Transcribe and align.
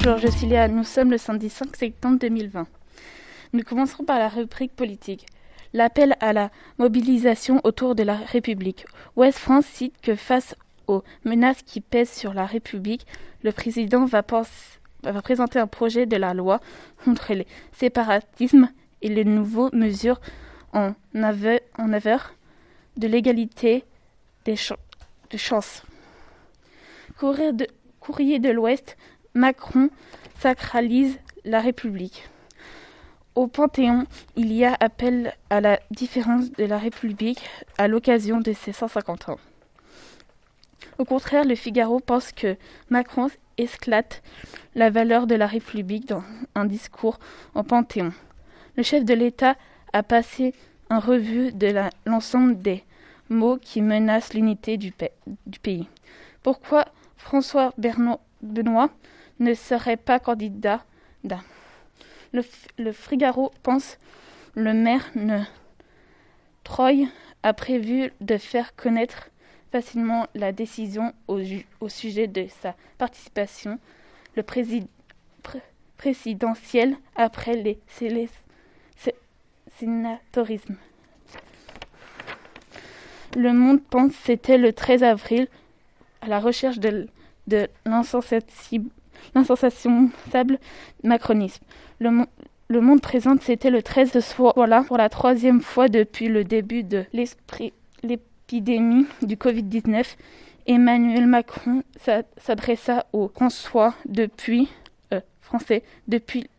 Bonjour, 0.00 0.18
je 0.18 0.28
suis 0.28 0.46
Léa. 0.46 0.68
Nous 0.68 0.84
sommes 0.84 1.10
le 1.10 1.18
samedi 1.18 1.50
5 1.50 1.74
septembre 1.74 2.20
2020. 2.20 2.68
Nous 3.52 3.64
commencerons 3.64 4.04
par 4.04 4.20
la 4.20 4.28
rubrique 4.28 4.76
politique. 4.76 5.26
L'appel 5.72 6.14
à 6.20 6.32
la 6.32 6.52
mobilisation 6.78 7.60
autour 7.64 7.96
de 7.96 8.04
la 8.04 8.14
République. 8.14 8.86
Ouest 9.16 9.36
France 9.36 9.66
cite 9.66 10.00
que 10.00 10.14
face 10.14 10.54
aux 10.86 11.02
menaces 11.24 11.62
qui 11.62 11.80
pèsent 11.80 12.12
sur 12.12 12.32
la 12.32 12.46
République, 12.46 13.08
le 13.42 13.50
président 13.50 14.04
va, 14.04 14.22
présenter 14.22 15.58
un 15.58 15.66
projet 15.66 16.06
de 16.06 16.16
la 16.16 16.32
loi 16.32 16.60
contre 17.04 17.34
les 17.34 17.48
séparatismes 17.72 18.70
et 19.02 19.08
les 19.08 19.24
nouvelles 19.24 19.70
mesures 19.72 20.20
en, 20.74 20.92
faveur 21.12 22.34
de 22.96 23.08
l'égalité 23.08 23.82
des 24.44 24.54
de 25.30 25.36
chances. 25.36 25.82
Courrier 27.18 28.38
de 28.38 28.50
l'Ouest, 28.50 28.96
Macron 29.38 29.90
sacralise 30.40 31.16
la 31.44 31.60
République. 31.60 32.28
Au 33.36 33.46
Panthéon, 33.46 34.04
il 34.34 34.52
y 34.52 34.64
a 34.64 34.76
appel 34.80 35.32
à 35.48 35.60
la 35.60 35.78
différence 35.92 36.50
de 36.50 36.64
la 36.64 36.76
République 36.76 37.48
à 37.78 37.86
l'occasion 37.86 38.40
de 38.40 38.52
ses 38.52 38.72
150 38.72 39.28
ans. 39.28 39.38
Au 40.98 41.04
contraire, 41.04 41.44
le 41.44 41.54
Figaro 41.54 42.00
pense 42.00 42.32
que 42.32 42.56
Macron 42.90 43.28
esclate 43.58 44.24
la 44.74 44.90
valeur 44.90 45.28
de 45.28 45.36
la 45.36 45.46
République 45.46 46.08
dans 46.08 46.24
un 46.56 46.64
discours 46.64 47.20
au 47.54 47.62
Panthéon. 47.62 48.12
Le 48.74 48.82
chef 48.82 49.04
de 49.04 49.14
l'État 49.14 49.54
a 49.92 50.02
passé 50.02 50.52
en 50.90 50.98
revue 50.98 51.52
de 51.52 51.72
l'ensemble 52.06 52.60
des 52.60 52.82
mots 53.28 53.56
qui 53.56 53.82
menacent 53.82 54.34
l'unité 54.34 54.78
du, 54.78 54.92
pays. 55.62 55.86
Pourquoi 56.42 56.86
François 57.16 57.72
Benoît 57.78 58.90
ne 59.40 59.54
serait 59.54 59.96
pas 59.96 60.18
candidat 60.18 60.84
le, 62.32 62.42
le 62.78 62.92
Figaro 62.92 63.52
pense 63.62 63.98
le 64.54 64.72
maire 64.72 65.10
ne 65.14 65.40
Troy 66.64 67.06
a 67.42 67.52
prévu 67.54 68.12
de 68.20 68.36
faire 68.36 68.74
connaître 68.76 69.30
facilement 69.72 70.26
la 70.34 70.52
décision 70.52 71.12
au, 71.28 71.40
sujet 71.88 72.26
de 72.26 72.46
sa 72.60 72.74
participation 72.98 73.78
le 74.34 74.42
présidentiel 75.96 76.96
après 77.16 77.54
les 77.54 77.78
sénatorismes. 79.78 80.76
Le 83.36 83.52
Monde 83.52 83.82
pense 83.82 84.12
c'était 84.24 84.58
le 84.58 84.72
13 84.72 85.02
avril 85.02 85.48
à 86.20 86.28
la 86.28 86.40
recherche 86.40 86.78
de, 86.78 87.08
de 87.46 87.68
l'insensationnable 89.34 90.58
macronisme. 91.02 91.64
Le, 92.00 92.24
le 92.68 92.80
Monde 92.80 93.00
présente 93.00 93.42
c'était 93.42 93.70
le 93.70 93.82
13 93.82 94.12
de 94.12 94.20
voilà 94.54 94.82
pour 94.82 94.96
la 94.96 95.08
troisième 95.08 95.60
fois 95.60 95.88
depuis 95.88 96.28
le 96.28 96.44
début 96.44 96.84
de 96.84 97.04
l'épidémie 98.02 99.06
du 99.22 99.36
Covid-19. 99.36 100.04
Emmanuel 100.66 101.26
Macron 101.26 101.82
s'adressa 102.36 103.06
au 103.14 103.28
François 103.28 103.94
depuis 104.04 104.68
euh, 105.14 105.20
français 105.40 105.82
depuis 106.08 106.50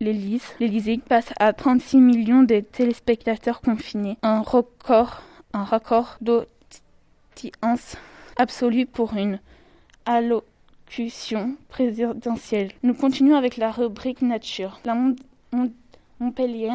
l'Élysée 0.00 1.00
passe 1.08 1.32
à 1.40 1.52
36 1.52 1.96
millions 1.96 2.44
de 2.44 2.60
téléspectateurs 2.60 3.60
confinés, 3.60 4.16
un 4.22 4.42
record 4.42 5.22
un 5.52 5.64
record 5.64 6.18
d'audience 6.20 7.96
absolue 8.36 8.86
pour 8.86 9.14
une 9.14 9.40
allocution 10.88 11.56
présidentielle. 11.68 12.72
Nous 12.82 12.94
continuons 12.94 13.36
avec 13.36 13.56
la 13.56 13.70
rubrique 13.70 14.22
nature. 14.22 14.80
La 14.84 14.96
Montpellier 16.18 16.70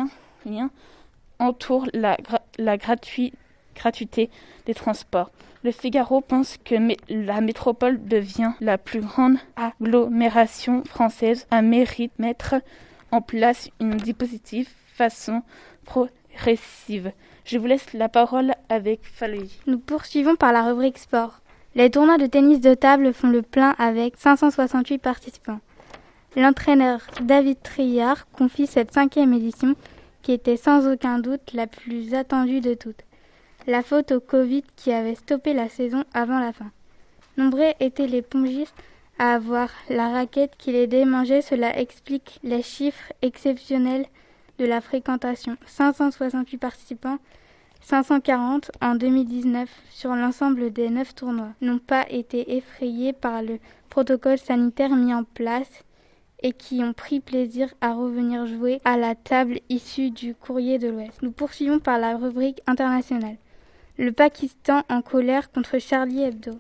entoure 1.39 1.87
la, 1.93 2.17
la 2.57 2.77
gratuité 2.77 4.29
des 4.65 4.73
transports. 4.73 5.31
Le 5.63 5.71
Figaro 5.71 6.21
pense 6.21 6.57
que 6.63 6.75
la 7.09 7.41
métropole 7.41 8.05
devient 8.05 8.51
la 8.61 8.77
plus 8.77 9.01
grande 9.01 9.37
agglomération 9.55 10.83
française 10.83 11.47
à 11.49 11.61
mérite 11.61 12.17
mettre 12.19 12.55
en 13.11 13.21
place 13.21 13.69
une 13.79 13.97
dispositif 13.97 14.73
façon 14.93 15.41
progressive. 15.85 17.11
Je 17.45 17.57
vous 17.57 17.65
laisse 17.65 17.93
la 17.93 18.09
parole 18.09 18.53
avec 18.69 19.01
Faloy. 19.03 19.49
Nous 19.65 19.79
poursuivons 19.79 20.35
par 20.35 20.53
la 20.53 20.63
rubrique 20.63 20.97
sport. 20.97 21.42
Les 21.75 21.89
tournois 21.89 22.19
de 22.19 22.27
tennis 22.27 22.59
de 22.59 22.75
table 22.75 23.13
font 23.13 23.29
le 23.29 23.41
plein 23.41 23.73
avec 23.79 24.15
568 24.17 24.99
participants. 24.99 25.59
L'entraîneur 26.35 26.99
David 27.21 27.57
Triard 27.63 28.29
confie 28.31 28.67
cette 28.67 28.93
cinquième 28.93 29.33
édition 29.33 29.75
qui 30.21 30.33
était 30.33 30.57
sans 30.57 30.87
aucun 30.87 31.17
doute 31.17 31.53
la 31.53 31.65
plus 31.65 32.13
attendue 32.13 32.61
de 32.61 32.75
toutes. 32.75 33.03
La 33.65 33.81
faute 33.81 34.11
au 34.11 34.19
Covid 34.19 34.63
qui 34.75 34.91
avait 34.91 35.15
stoppé 35.15 35.53
la 35.53 35.67
saison 35.67 36.03
avant 36.13 36.39
la 36.39 36.53
fin. 36.53 36.69
Nombreux 37.37 37.71
étaient 37.79 38.07
les 38.07 38.21
pongistes 38.21 38.75
à 39.17 39.33
avoir 39.33 39.69
la 39.89 40.09
raquette 40.09 40.53
qui 40.57 40.71
les 40.71 40.85
démangeait. 40.85 41.41
Cela 41.41 41.79
explique 41.79 42.39
les 42.43 42.61
chiffres 42.61 43.13
exceptionnels 43.23 44.05
de 44.59 44.65
la 44.65 44.79
fréquentation. 44.79 45.57
568 45.65 46.57
participants, 46.57 47.17
540 47.83 48.71
en 48.81 48.95
2019 48.95 49.69
sur 49.89 50.15
l'ensemble 50.15 50.71
des 50.71 50.89
neuf 50.89 51.13
tournois, 51.15 51.51
n'ont 51.59 51.79
pas 51.79 52.05
été 52.09 52.55
effrayés 52.55 53.11
par 53.11 53.43
le 53.43 53.59
protocole 53.89 54.37
sanitaire 54.37 54.95
mis 54.95 55.13
en 55.13 55.25
place 55.25 55.83
et 56.41 56.53
qui 56.53 56.81
ont 56.81 56.93
pris 56.93 57.19
plaisir 57.19 57.73
à 57.81 57.93
revenir 57.93 58.45
jouer 58.45 58.79
à 58.85 58.95
la 58.95 59.15
table 59.15 59.59
issue 59.67 60.11
du 60.11 60.33
courrier 60.33 60.79
de 60.79 60.87
l'Ouest. 60.87 61.21
Nous 61.21 61.31
poursuivons 61.31 61.79
par 61.79 61.99
la 61.99 62.15
rubrique 62.15 62.61
internationale. 62.67 63.35
Le 63.97 64.13
Pakistan 64.13 64.83
en 64.89 65.01
colère 65.01 65.51
contre 65.51 65.77
Charlie 65.77 66.23
Hebdo. 66.23 66.53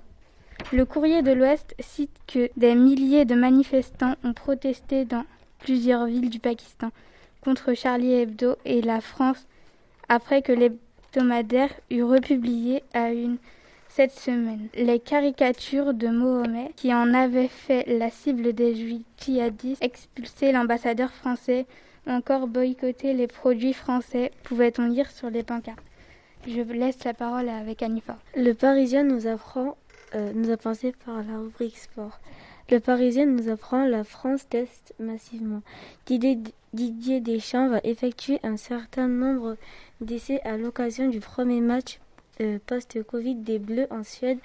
Le 0.73 0.85
courrier 0.85 1.21
de 1.21 1.31
l'Ouest 1.31 1.73
cite 1.79 2.15
que 2.27 2.49
des 2.57 2.75
milliers 2.75 3.25
de 3.25 3.35
manifestants 3.35 4.15
ont 4.25 4.33
protesté 4.33 5.05
dans 5.05 5.25
plusieurs 5.59 6.05
villes 6.05 6.29
du 6.29 6.39
Pakistan 6.39 6.89
contre 7.41 7.73
Charlie 7.73 8.13
Hebdo 8.13 8.57
et 8.65 8.81
la 8.81 8.99
France 8.99 9.47
après 10.09 10.41
que 10.41 10.51
l'hebdomadaire 11.15 11.69
eut 11.91 12.03
republié 12.03 12.83
à 12.93 13.11
une 13.11 13.37
cette 13.87 14.11
semaine 14.11 14.69
les 14.73 14.99
caricatures 14.99 15.93
de 15.93 16.07
Mohamed 16.07 16.73
qui 16.75 16.93
en 16.93 17.13
avait 17.13 17.47
fait 17.47 17.85
la 17.87 18.09
cible 18.09 18.53
des 18.53 18.75
juifs 18.75 19.05
djihadistes, 19.19 19.83
expulsé 19.83 20.51
l'ambassadeur 20.51 21.11
français 21.11 21.67
ou 22.07 22.11
encore 22.11 22.47
boycotté 22.47 23.13
les 23.13 23.27
produits 23.27 23.73
français, 23.73 24.31
pouvait-on 24.43 24.87
lire 24.87 25.09
sur 25.11 25.29
les 25.29 25.43
pancartes? 25.43 25.83
Je 26.47 26.61
laisse 26.61 27.03
la 27.03 27.13
parole 27.13 27.47
avec 27.47 27.83
Anifa. 27.83 28.17
Le 28.35 28.53
Parisien 28.53 29.07
euh, 29.07 30.31
nous 30.33 30.49
a 30.49 30.57
pensé 30.57 30.93
par 31.05 31.17
la 31.17 31.37
rubrique 31.37 31.77
sport. 31.77 32.19
Le 32.69 32.79
Parisien 32.79 33.25
nous 33.25 33.49
apprend 33.49 33.85
la 33.85 34.03
France 34.03 34.47
teste 34.47 34.93
massivement. 34.99 35.61
Didier 36.05 37.19
Deschamps 37.19 37.67
va 37.67 37.81
effectuer 37.83 38.39
un 38.43 38.57
certain 38.57 39.07
nombre 39.07 39.57
d'essais 40.01 40.41
à 40.41 40.57
l'occasion 40.57 41.09
du 41.09 41.19
premier 41.19 41.59
match 41.61 41.99
euh, 42.41 42.57
post-Covid 42.65 43.35
des 43.35 43.59
Bleus 43.59 43.87
en 43.91 44.03
Suède, 44.03 44.39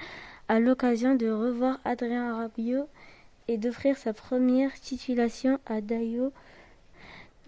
à 0.48 0.60
l'occasion 0.60 1.14
de 1.14 1.30
revoir 1.30 1.78
Adrien 1.84 2.36
Rabiot 2.36 2.86
et 3.46 3.56
d'offrir 3.56 3.96
sa 3.96 4.12
première 4.12 4.72
titulation 4.74 5.58
à 5.66 5.80
Dayo. 5.80 6.32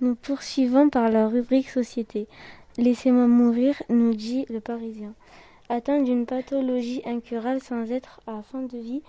Nous 0.01 0.15
poursuivons 0.15 0.89
par 0.89 1.11
la 1.11 1.29
rubrique 1.29 1.69
Société. 1.69 2.27
Laissez-moi 2.79 3.27
mourir, 3.27 3.75
nous 3.91 4.15
dit 4.15 4.47
le 4.49 4.61
Parisien. 4.61 5.13
Atteint 5.69 6.01
d'une 6.01 6.27
pathologie 6.27 7.03
incurable 7.05 7.61
sans 7.61 7.91
être 7.91 8.21
à 8.27 8.41
fin 8.43 8.63
de 8.63 8.79
vie, 8.79 9.03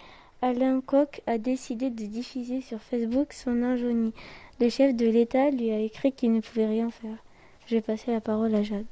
Alain 0.43 0.81
Koch 0.81 1.21
a 1.27 1.37
décidé 1.37 1.91
de 1.91 2.03
diffuser 2.03 2.61
sur 2.61 2.79
Facebook 2.79 3.31
son 3.31 3.61
injonie. 3.61 4.13
Le 4.59 4.69
chef 4.69 4.95
de 4.95 5.05
l'État 5.05 5.51
lui 5.51 5.69
a 5.69 5.77
écrit 5.77 6.11
qu'il 6.13 6.33
ne 6.33 6.41
pouvait 6.41 6.65
rien 6.65 6.89
faire. 6.89 7.17
Je 7.67 7.75
vais 7.75 7.95
la 8.07 8.21
parole 8.21 8.55
à 8.55 8.63
Jade. 8.63 8.85